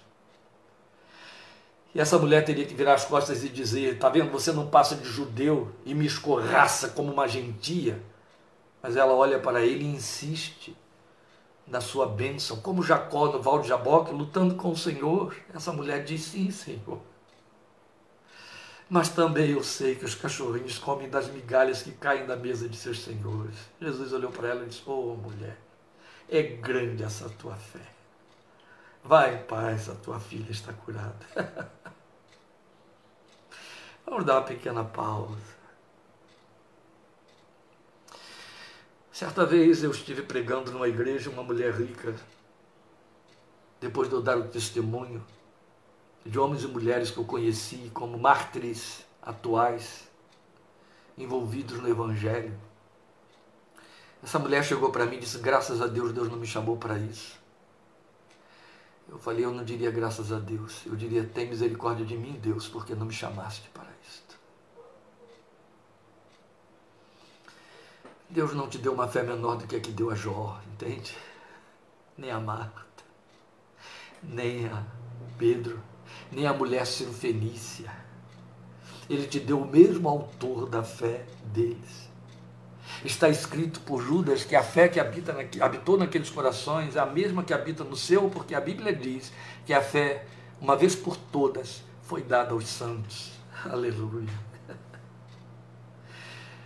[1.94, 4.96] E essa mulher teria que virar as costas e dizer: Está vendo, você não passa
[4.96, 8.02] de judeu e me escorraça como uma gentia.
[8.82, 10.76] Mas ela olha para ele e insiste
[11.68, 15.36] na sua bênção, como Jacó no Val de Jaboque, lutando com o Senhor.
[15.54, 17.09] Essa mulher diz: Sim, Senhor.
[18.90, 22.76] Mas também eu sei que os cachorrinhos comem das migalhas que caem da mesa de
[22.76, 23.56] seus senhores.
[23.80, 25.60] Jesus olhou para ela e disse: Oh, mulher,
[26.28, 27.86] é grande essa tua fé.
[29.04, 31.20] Vai em paz, a tua filha está curada.
[34.08, 35.60] Vamos dar uma pequena pausa.
[39.12, 42.16] Certa vez eu estive pregando numa igreja, uma mulher rica,
[43.80, 45.24] depois de eu dar o testemunho
[46.26, 50.08] de homens e mulheres que eu conheci como mártires atuais,
[51.18, 52.58] envolvidos no Evangelho.
[54.24, 56.98] Essa mulher chegou para mim e disse: Graças a Deus, Deus não me chamou para
[56.98, 57.40] isso.
[59.08, 62.68] Eu falei: Eu não diria graças a Deus, eu diria: Tem misericórdia de mim, Deus,
[62.68, 63.90] porque não me chamaste para
[68.30, 71.18] Deus não te deu uma fé menor do que a que deu a Jó, entende?
[72.16, 73.04] Nem a Marta,
[74.22, 74.84] nem a
[75.36, 75.82] Pedro,
[76.32, 77.92] nem a mulher Fenícia.
[79.10, 82.10] Ele te deu o mesmo autor da fé deles.
[83.04, 87.44] Está escrito por Judas que a fé que habita habitou naqueles corações é a mesma
[87.44, 89.32] que habita no seu, porque a Bíblia diz
[89.66, 90.26] que a fé,
[90.60, 93.32] uma vez por todas, foi dada aos santos.
[93.66, 94.50] Aleluia.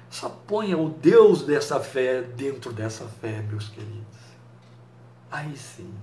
[0.10, 4.20] Só ponha o Deus dessa fé dentro dessa fé, meus queridos.
[5.32, 5.94] Aí sim,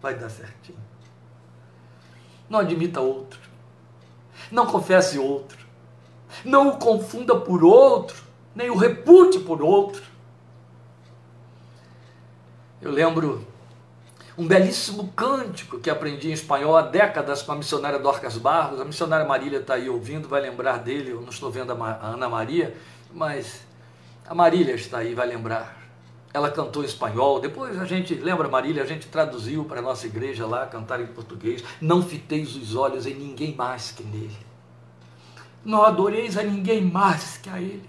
[0.00, 0.91] vai dar certinho.
[2.52, 3.40] Não admita outro.
[4.50, 5.56] Não confesse outro.
[6.44, 8.22] Não o confunda por outro,
[8.54, 10.02] nem o repute por outro.
[12.82, 13.46] Eu lembro
[14.36, 18.78] um belíssimo cântico que aprendi em espanhol há décadas com a missionária Dorcas Barros.
[18.78, 21.12] A missionária Marília está aí ouvindo, vai lembrar dele.
[21.12, 22.76] Eu não estou vendo a Ana Maria
[23.14, 23.62] mas
[24.28, 25.81] a Marília está aí, vai lembrar.
[26.34, 30.06] Ela cantou em espanhol, depois a gente, lembra Marília, a gente traduziu para a nossa
[30.06, 31.62] igreja lá, cantar em português.
[31.80, 34.38] Não fiteis os olhos em ninguém mais que nele.
[35.64, 37.88] Não adoreis a ninguém mais que a ele.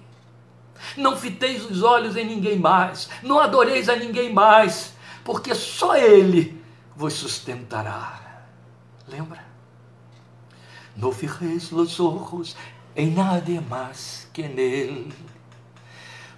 [0.97, 3.09] Não fiteis os olhos em ninguém mais.
[3.21, 6.61] Não adoreis a ninguém mais, porque só ele
[6.95, 8.43] vos sustentará.
[9.07, 9.43] Lembra?
[10.95, 12.55] Não fijeis os olhos
[12.95, 15.13] em nada mais que nele.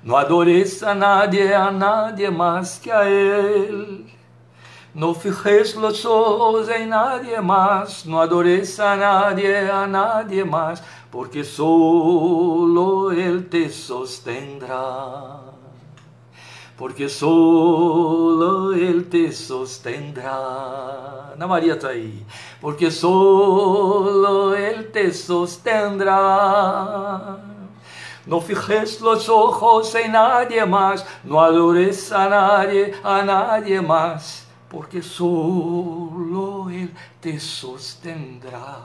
[0.06, 4.06] Não adoreis a nadie, a nadie más que a Él.
[4.94, 11.44] No fijes los ojos en nadie más, no adores a nadie, a nadie más, porque
[11.44, 15.40] solo Él te sostendrá.
[16.78, 21.32] Porque solo Él te sostendrá.
[21.34, 22.24] Ana María está ahí.
[22.62, 27.40] Porque solo Él te sostendrá.
[28.26, 35.02] No fijes los ojos en nadie más, no adores a nadie, a nadie más, porque
[35.02, 38.80] solo Él te sostendrá.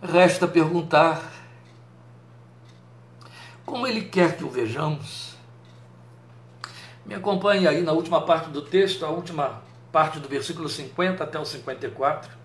[0.00, 1.20] Resta perguntar
[3.66, 5.36] como Ele quer que o vejamos.
[7.04, 9.62] Me acompanhe aí na última parte do texto, a última
[9.92, 12.35] parte do versículo 50 até o 54.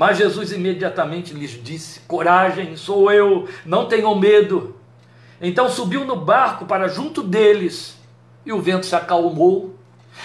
[0.00, 4.74] Mas Jesus imediatamente lhes disse: Coragem, sou eu, não tenham medo.
[5.38, 7.98] Então subiu no barco para junto deles,
[8.46, 9.76] e o vento se acalmou.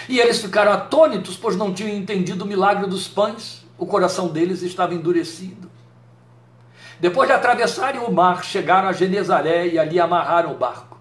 [0.08, 3.66] E eles ficaram atônitos, pois não tinham entendido o milagre dos pães.
[3.78, 5.70] o coração deles estava endurecido.
[6.98, 10.98] Depois de atravessarem o mar, chegaram a Genezaré e ali amarraram o barco.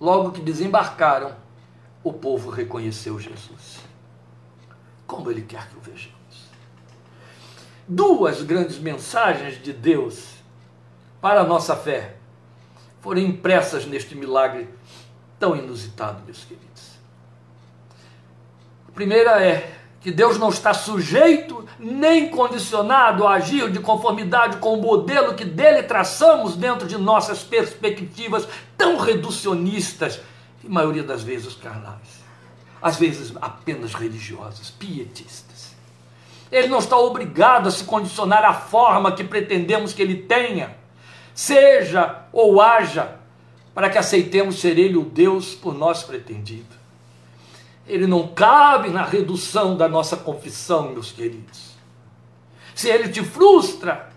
[0.00, 1.34] Logo que desembarcaram,
[2.04, 3.80] o povo reconheceu Jesus.
[5.08, 6.18] Como ele quer que o vejamos.
[7.88, 10.34] Duas grandes mensagens de Deus
[11.22, 12.16] para a nossa fé
[13.00, 14.68] foram impressas neste milagre
[15.38, 16.98] tão inusitado, meus queridos.
[18.86, 24.74] A primeira é que Deus não está sujeito nem condicionado a agir de conformidade com
[24.74, 30.20] o modelo que dele traçamos dentro de nossas perspectivas tão reducionistas
[30.62, 32.18] e, maioria das vezes, carnais.
[32.82, 35.57] Às vezes apenas religiosas, pietistas.
[36.50, 40.76] Ele não está obrigado a se condicionar à forma que pretendemos que ele tenha,
[41.34, 43.16] seja ou haja,
[43.74, 46.78] para que aceitemos ser ele o Deus por nós pretendido
[47.88, 51.70] ele não cabe na redução da nossa confissão, meus queridos.
[52.74, 54.10] Se ele te frustra,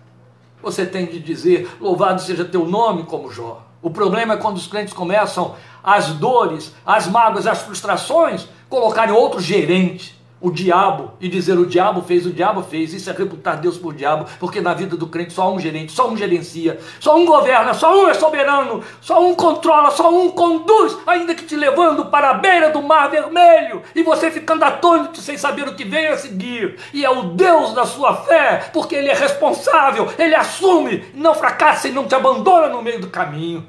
[0.62, 3.66] você tem de dizer: Louvado seja teu nome, como Jó.
[3.82, 9.40] O problema é quando os crentes começam as dores, as mágoas, as frustrações, colocarem outro
[9.40, 12.94] gerente o diabo e dizer o diabo fez, o diabo fez.
[12.94, 16.10] Isso é reputar Deus por diabo, porque na vida do crente só um gerente, só
[16.10, 20.98] um gerencia, só um governa, só um é soberano, só um controla, só um conduz,
[21.06, 25.38] ainda que te levando para a beira do mar vermelho e você ficando atônito sem
[25.38, 26.78] saber o que vem a seguir.
[26.92, 31.88] E é o Deus da sua fé, porque ele é responsável, ele assume, não fracassa
[31.88, 33.68] e não te abandona no meio do caminho.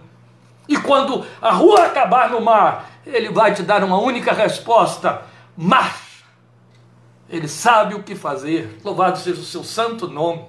[0.66, 5.22] E quando a rua acabar no mar, ele vai te dar uma única resposta:
[5.56, 6.11] marcha
[7.32, 8.78] ele sabe o que fazer.
[8.84, 10.44] Louvado seja o seu santo nome.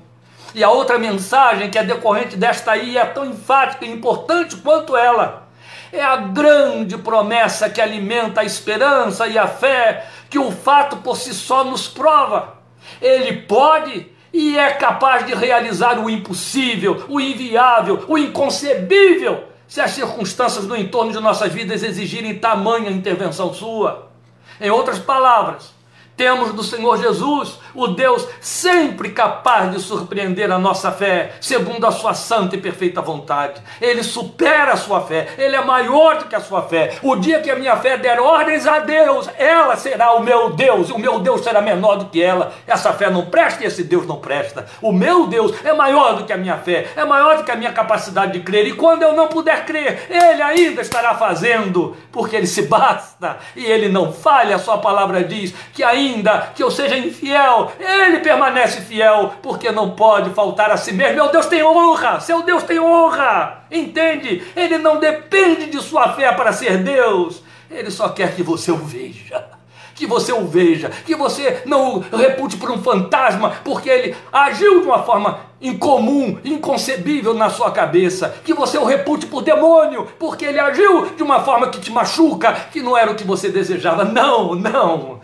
[0.53, 4.97] E a outra mensagem que é decorrente desta aí é tão enfática e importante quanto
[4.97, 5.47] ela.
[5.93, 11.15] É a grande promessa que alimenta a esperança e a fé que o fato por
[11.15, 12.57] si só nos prova.
[13.01, 19.91] Ele pode e é capaz de realizar o impossível, o inviável, o inconcebível, se as
[19.91, 24.11] circunstâncias no entorno de nossas vidas exigirem tamanha intervenção sua.
[24.59, 25.71] Em outras palavras,
[26.15, 31.91] temos do Senhor Jesus o Deus sempre capaz de surpreender a nossa fé, segundo a
[31.91, 33.61] sua santa e perfeita vontade.
[33.81, 36.97] Ele supera a sua fé, ele é maior do que a sua fé.
[37.01, 40.91] O dia que a minha fé der ordens a Deus, ela será o meu Deus,
[40.91, 42.53] o meu Deus será menor do que ela.
[42.67, 44.65] Essa fé não presta e esse Deus não presta.
[44.81, 47.55] O meu Deus é maior do que a minha fé, é maior do que a
[47.55, 48.67] minha capacidade de crer.
[48.67, 53.65] E quando eu não puder crer, ele ainda estará fazendo, porque ele se basta e
[53.65, 54.55] ele não falha.
[54.55, 59.71] A sua palavra diz que ainda ainda que eu seja infiel, ele permanece fiel, porque
[59.71, 61.15] não pode faltar a si mesmo.
[61.15, 64.43] Meu Deus tem honra, seu Deus tem honra, entende?
[64.55, 67.41] Ele não depende de sua fé para ser Deus,
[67.71, 69.53] ele só quer que você o veja
[69.95, 74.81] que você o veja, que você não o repute por um fantasma, porque ele agiu
[74.81, 80.45] de uma forma incomum, inconcebível na sua cabeça, que você o repute por demônio, porque
[80.45, 84.03] ele agiu de uma forma que te machuca, que não era o que você desejava.
[84.03, 85.21] Não, não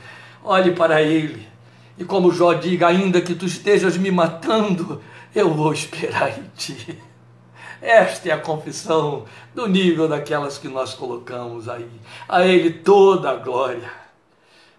[0.50, 1.48] olhe para ele.
[1.96, 5.00] E como Jó diga, ainda que tu estejas me matando,
[5.36, 6.98] eu vou esperar em ti.
[7.80, 11.90] Esta é a confissão do nível daquelas que nós colocamos aí.
[12.28, 13.92] A Ele toda a glória.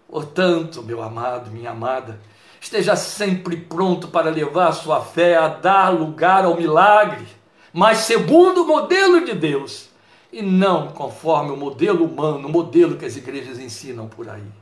[0.09, 2.19] Portanto, meu amado, minha amada,
[2.59, 7.25] esteja sempre pronto para levar sua fé a dar lugar ao milagre,
[7.71, 9.89] mas segundo o modelo de Deus,
[10.33, 14.60] e não conforme o modelo humano, o modelo que as igrejas ensinam por aí.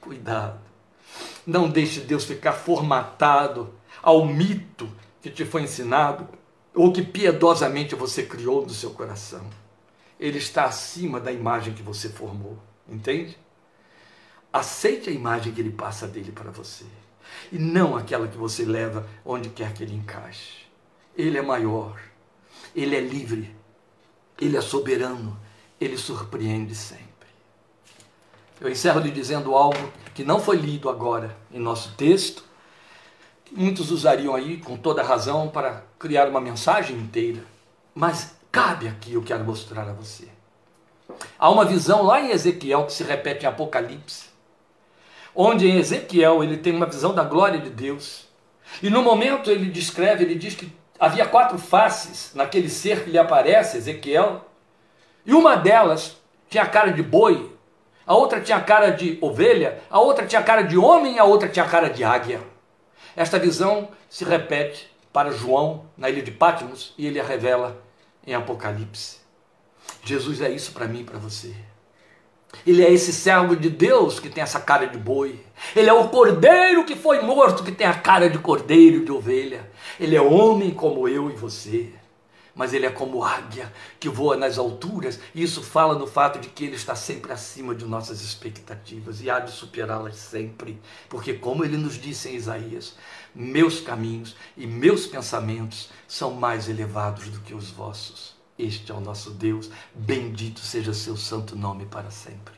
[0.00, 0.60] Cuidado.
[1.46, 4.90] Não deixe Deus ficar formatado ao mito
[5.20, 6.28] que te foi ensinado
[6.74, 9.44] ou que piedosamente você criou no seu coração.
[10.18, 13.38] Ele está acima da imagem que você formou, entende?
[14.52, 16.84] Aceite a imagem que ele passa dele para você
[17.52, 20.66] e não aquela que você leva onde quer que ele encaixe.
[21.16, 22.00] Ele é maior,
[22.74, 23.54] ele é livre,
[24.40, 25.38] ele é soberano,
[25.80, 27.09] ele surpreende sempre.
[28.60, 32.44] Eu encerro lhe dizendo algo que não foi lido agora em nosso texto,
[33.50, 37.42] muitos usariam aí com toda razão para criar uma mensagem inteira,
[37.94, 40.28] mas cabe aqui eu quero mostrar a você.
[41.38, 44.26] Há uma visão lá em Ezequiel que se repete em Apocalipse,
[45.34, 48.28] onde em Ezequiel ele tem uma visão da glória de Deus.
[48.82, 53.18] E no momento ele descreve, ele diz que havia quatro faces naquele ser que lhe
[53.18, 54.44] aparece, Ezequiel,
[55.24, 56.16] e uma delas
[56.48, 57.50] tinha a cara de boi,
[58.10, 61.64] a outra tinha cara de ovelha, a outra tinha cara de homem a outra tinha
[61.64, 62.40] cara de águia.
[63.14, 67.80] Esta visão se repete para João na ilha de Patmos e ele a revela
[68.26, 69.18] em Apocalipse.
[70.04, 71.54] Jesus é isso para mim e para você.
[72.66, 75.38] Ele é esse servo de Deus que tem essa cara de boi.
[75.76, 79.70] Ele é o cordeiro que foi morto, que tem a cara de cordeiro de ovelha.
[80.00, 81.92] Ele é homem como eu e você.
[82.60, 85.18] Mas ele é como águia que voa nas alturas.
[85.34, 89.30] E isso fala no fato de que ele está sempre acima de nossas expectativas e
[89.30, 90.78] há de superá-las sempre.
[91.08, 92.96] Porque, como ele nos disse em Isaías,
[93.34, 98.36] meus caminhos e meus pensamentos são mais elevados do que os vossos.
[98.58, 102.52] Este é o nosso Deus, bendito seja seu santo nome para sempre.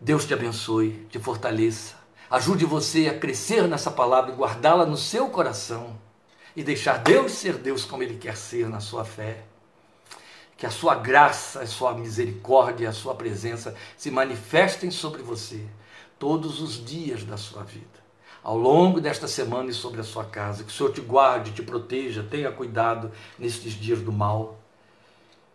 [0.00, 1.94] Deus te abençoe, te fortaleça,
[2.28, 5.96] ajude você a crescer nessa palavra e guardá-la no seu coração
[6.54, 9.44] e deixar Deus ser Deus como Ele quer ser na sua fé.
[10.56, 15.64] Que a sua graça, a sua misericórdia, a sua presença se manifestem sobre você
[16.18, 18.00] todos os dias da sua vida
[18.42, 20.64] ao longo desta semana e sobre a sua casa.
[20.64, 24.58] Que o Senhor te guarde, te proteja, tenha cuidado nestes dias do mal.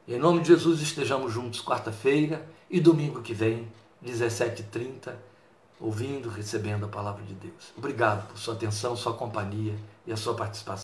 [0.07, 3.67] Em nome de Jesus, estejamos juntos quarta-feira e domingo que vem,
[4.05, 5.13] 17h30,
[5.79, 7.73] ouvindo, recebendo a palavra de Deus.
[7.75, 9.75] Obrigado por sua atenção, sua companhia
[10.05, 10.83] e a sua participação.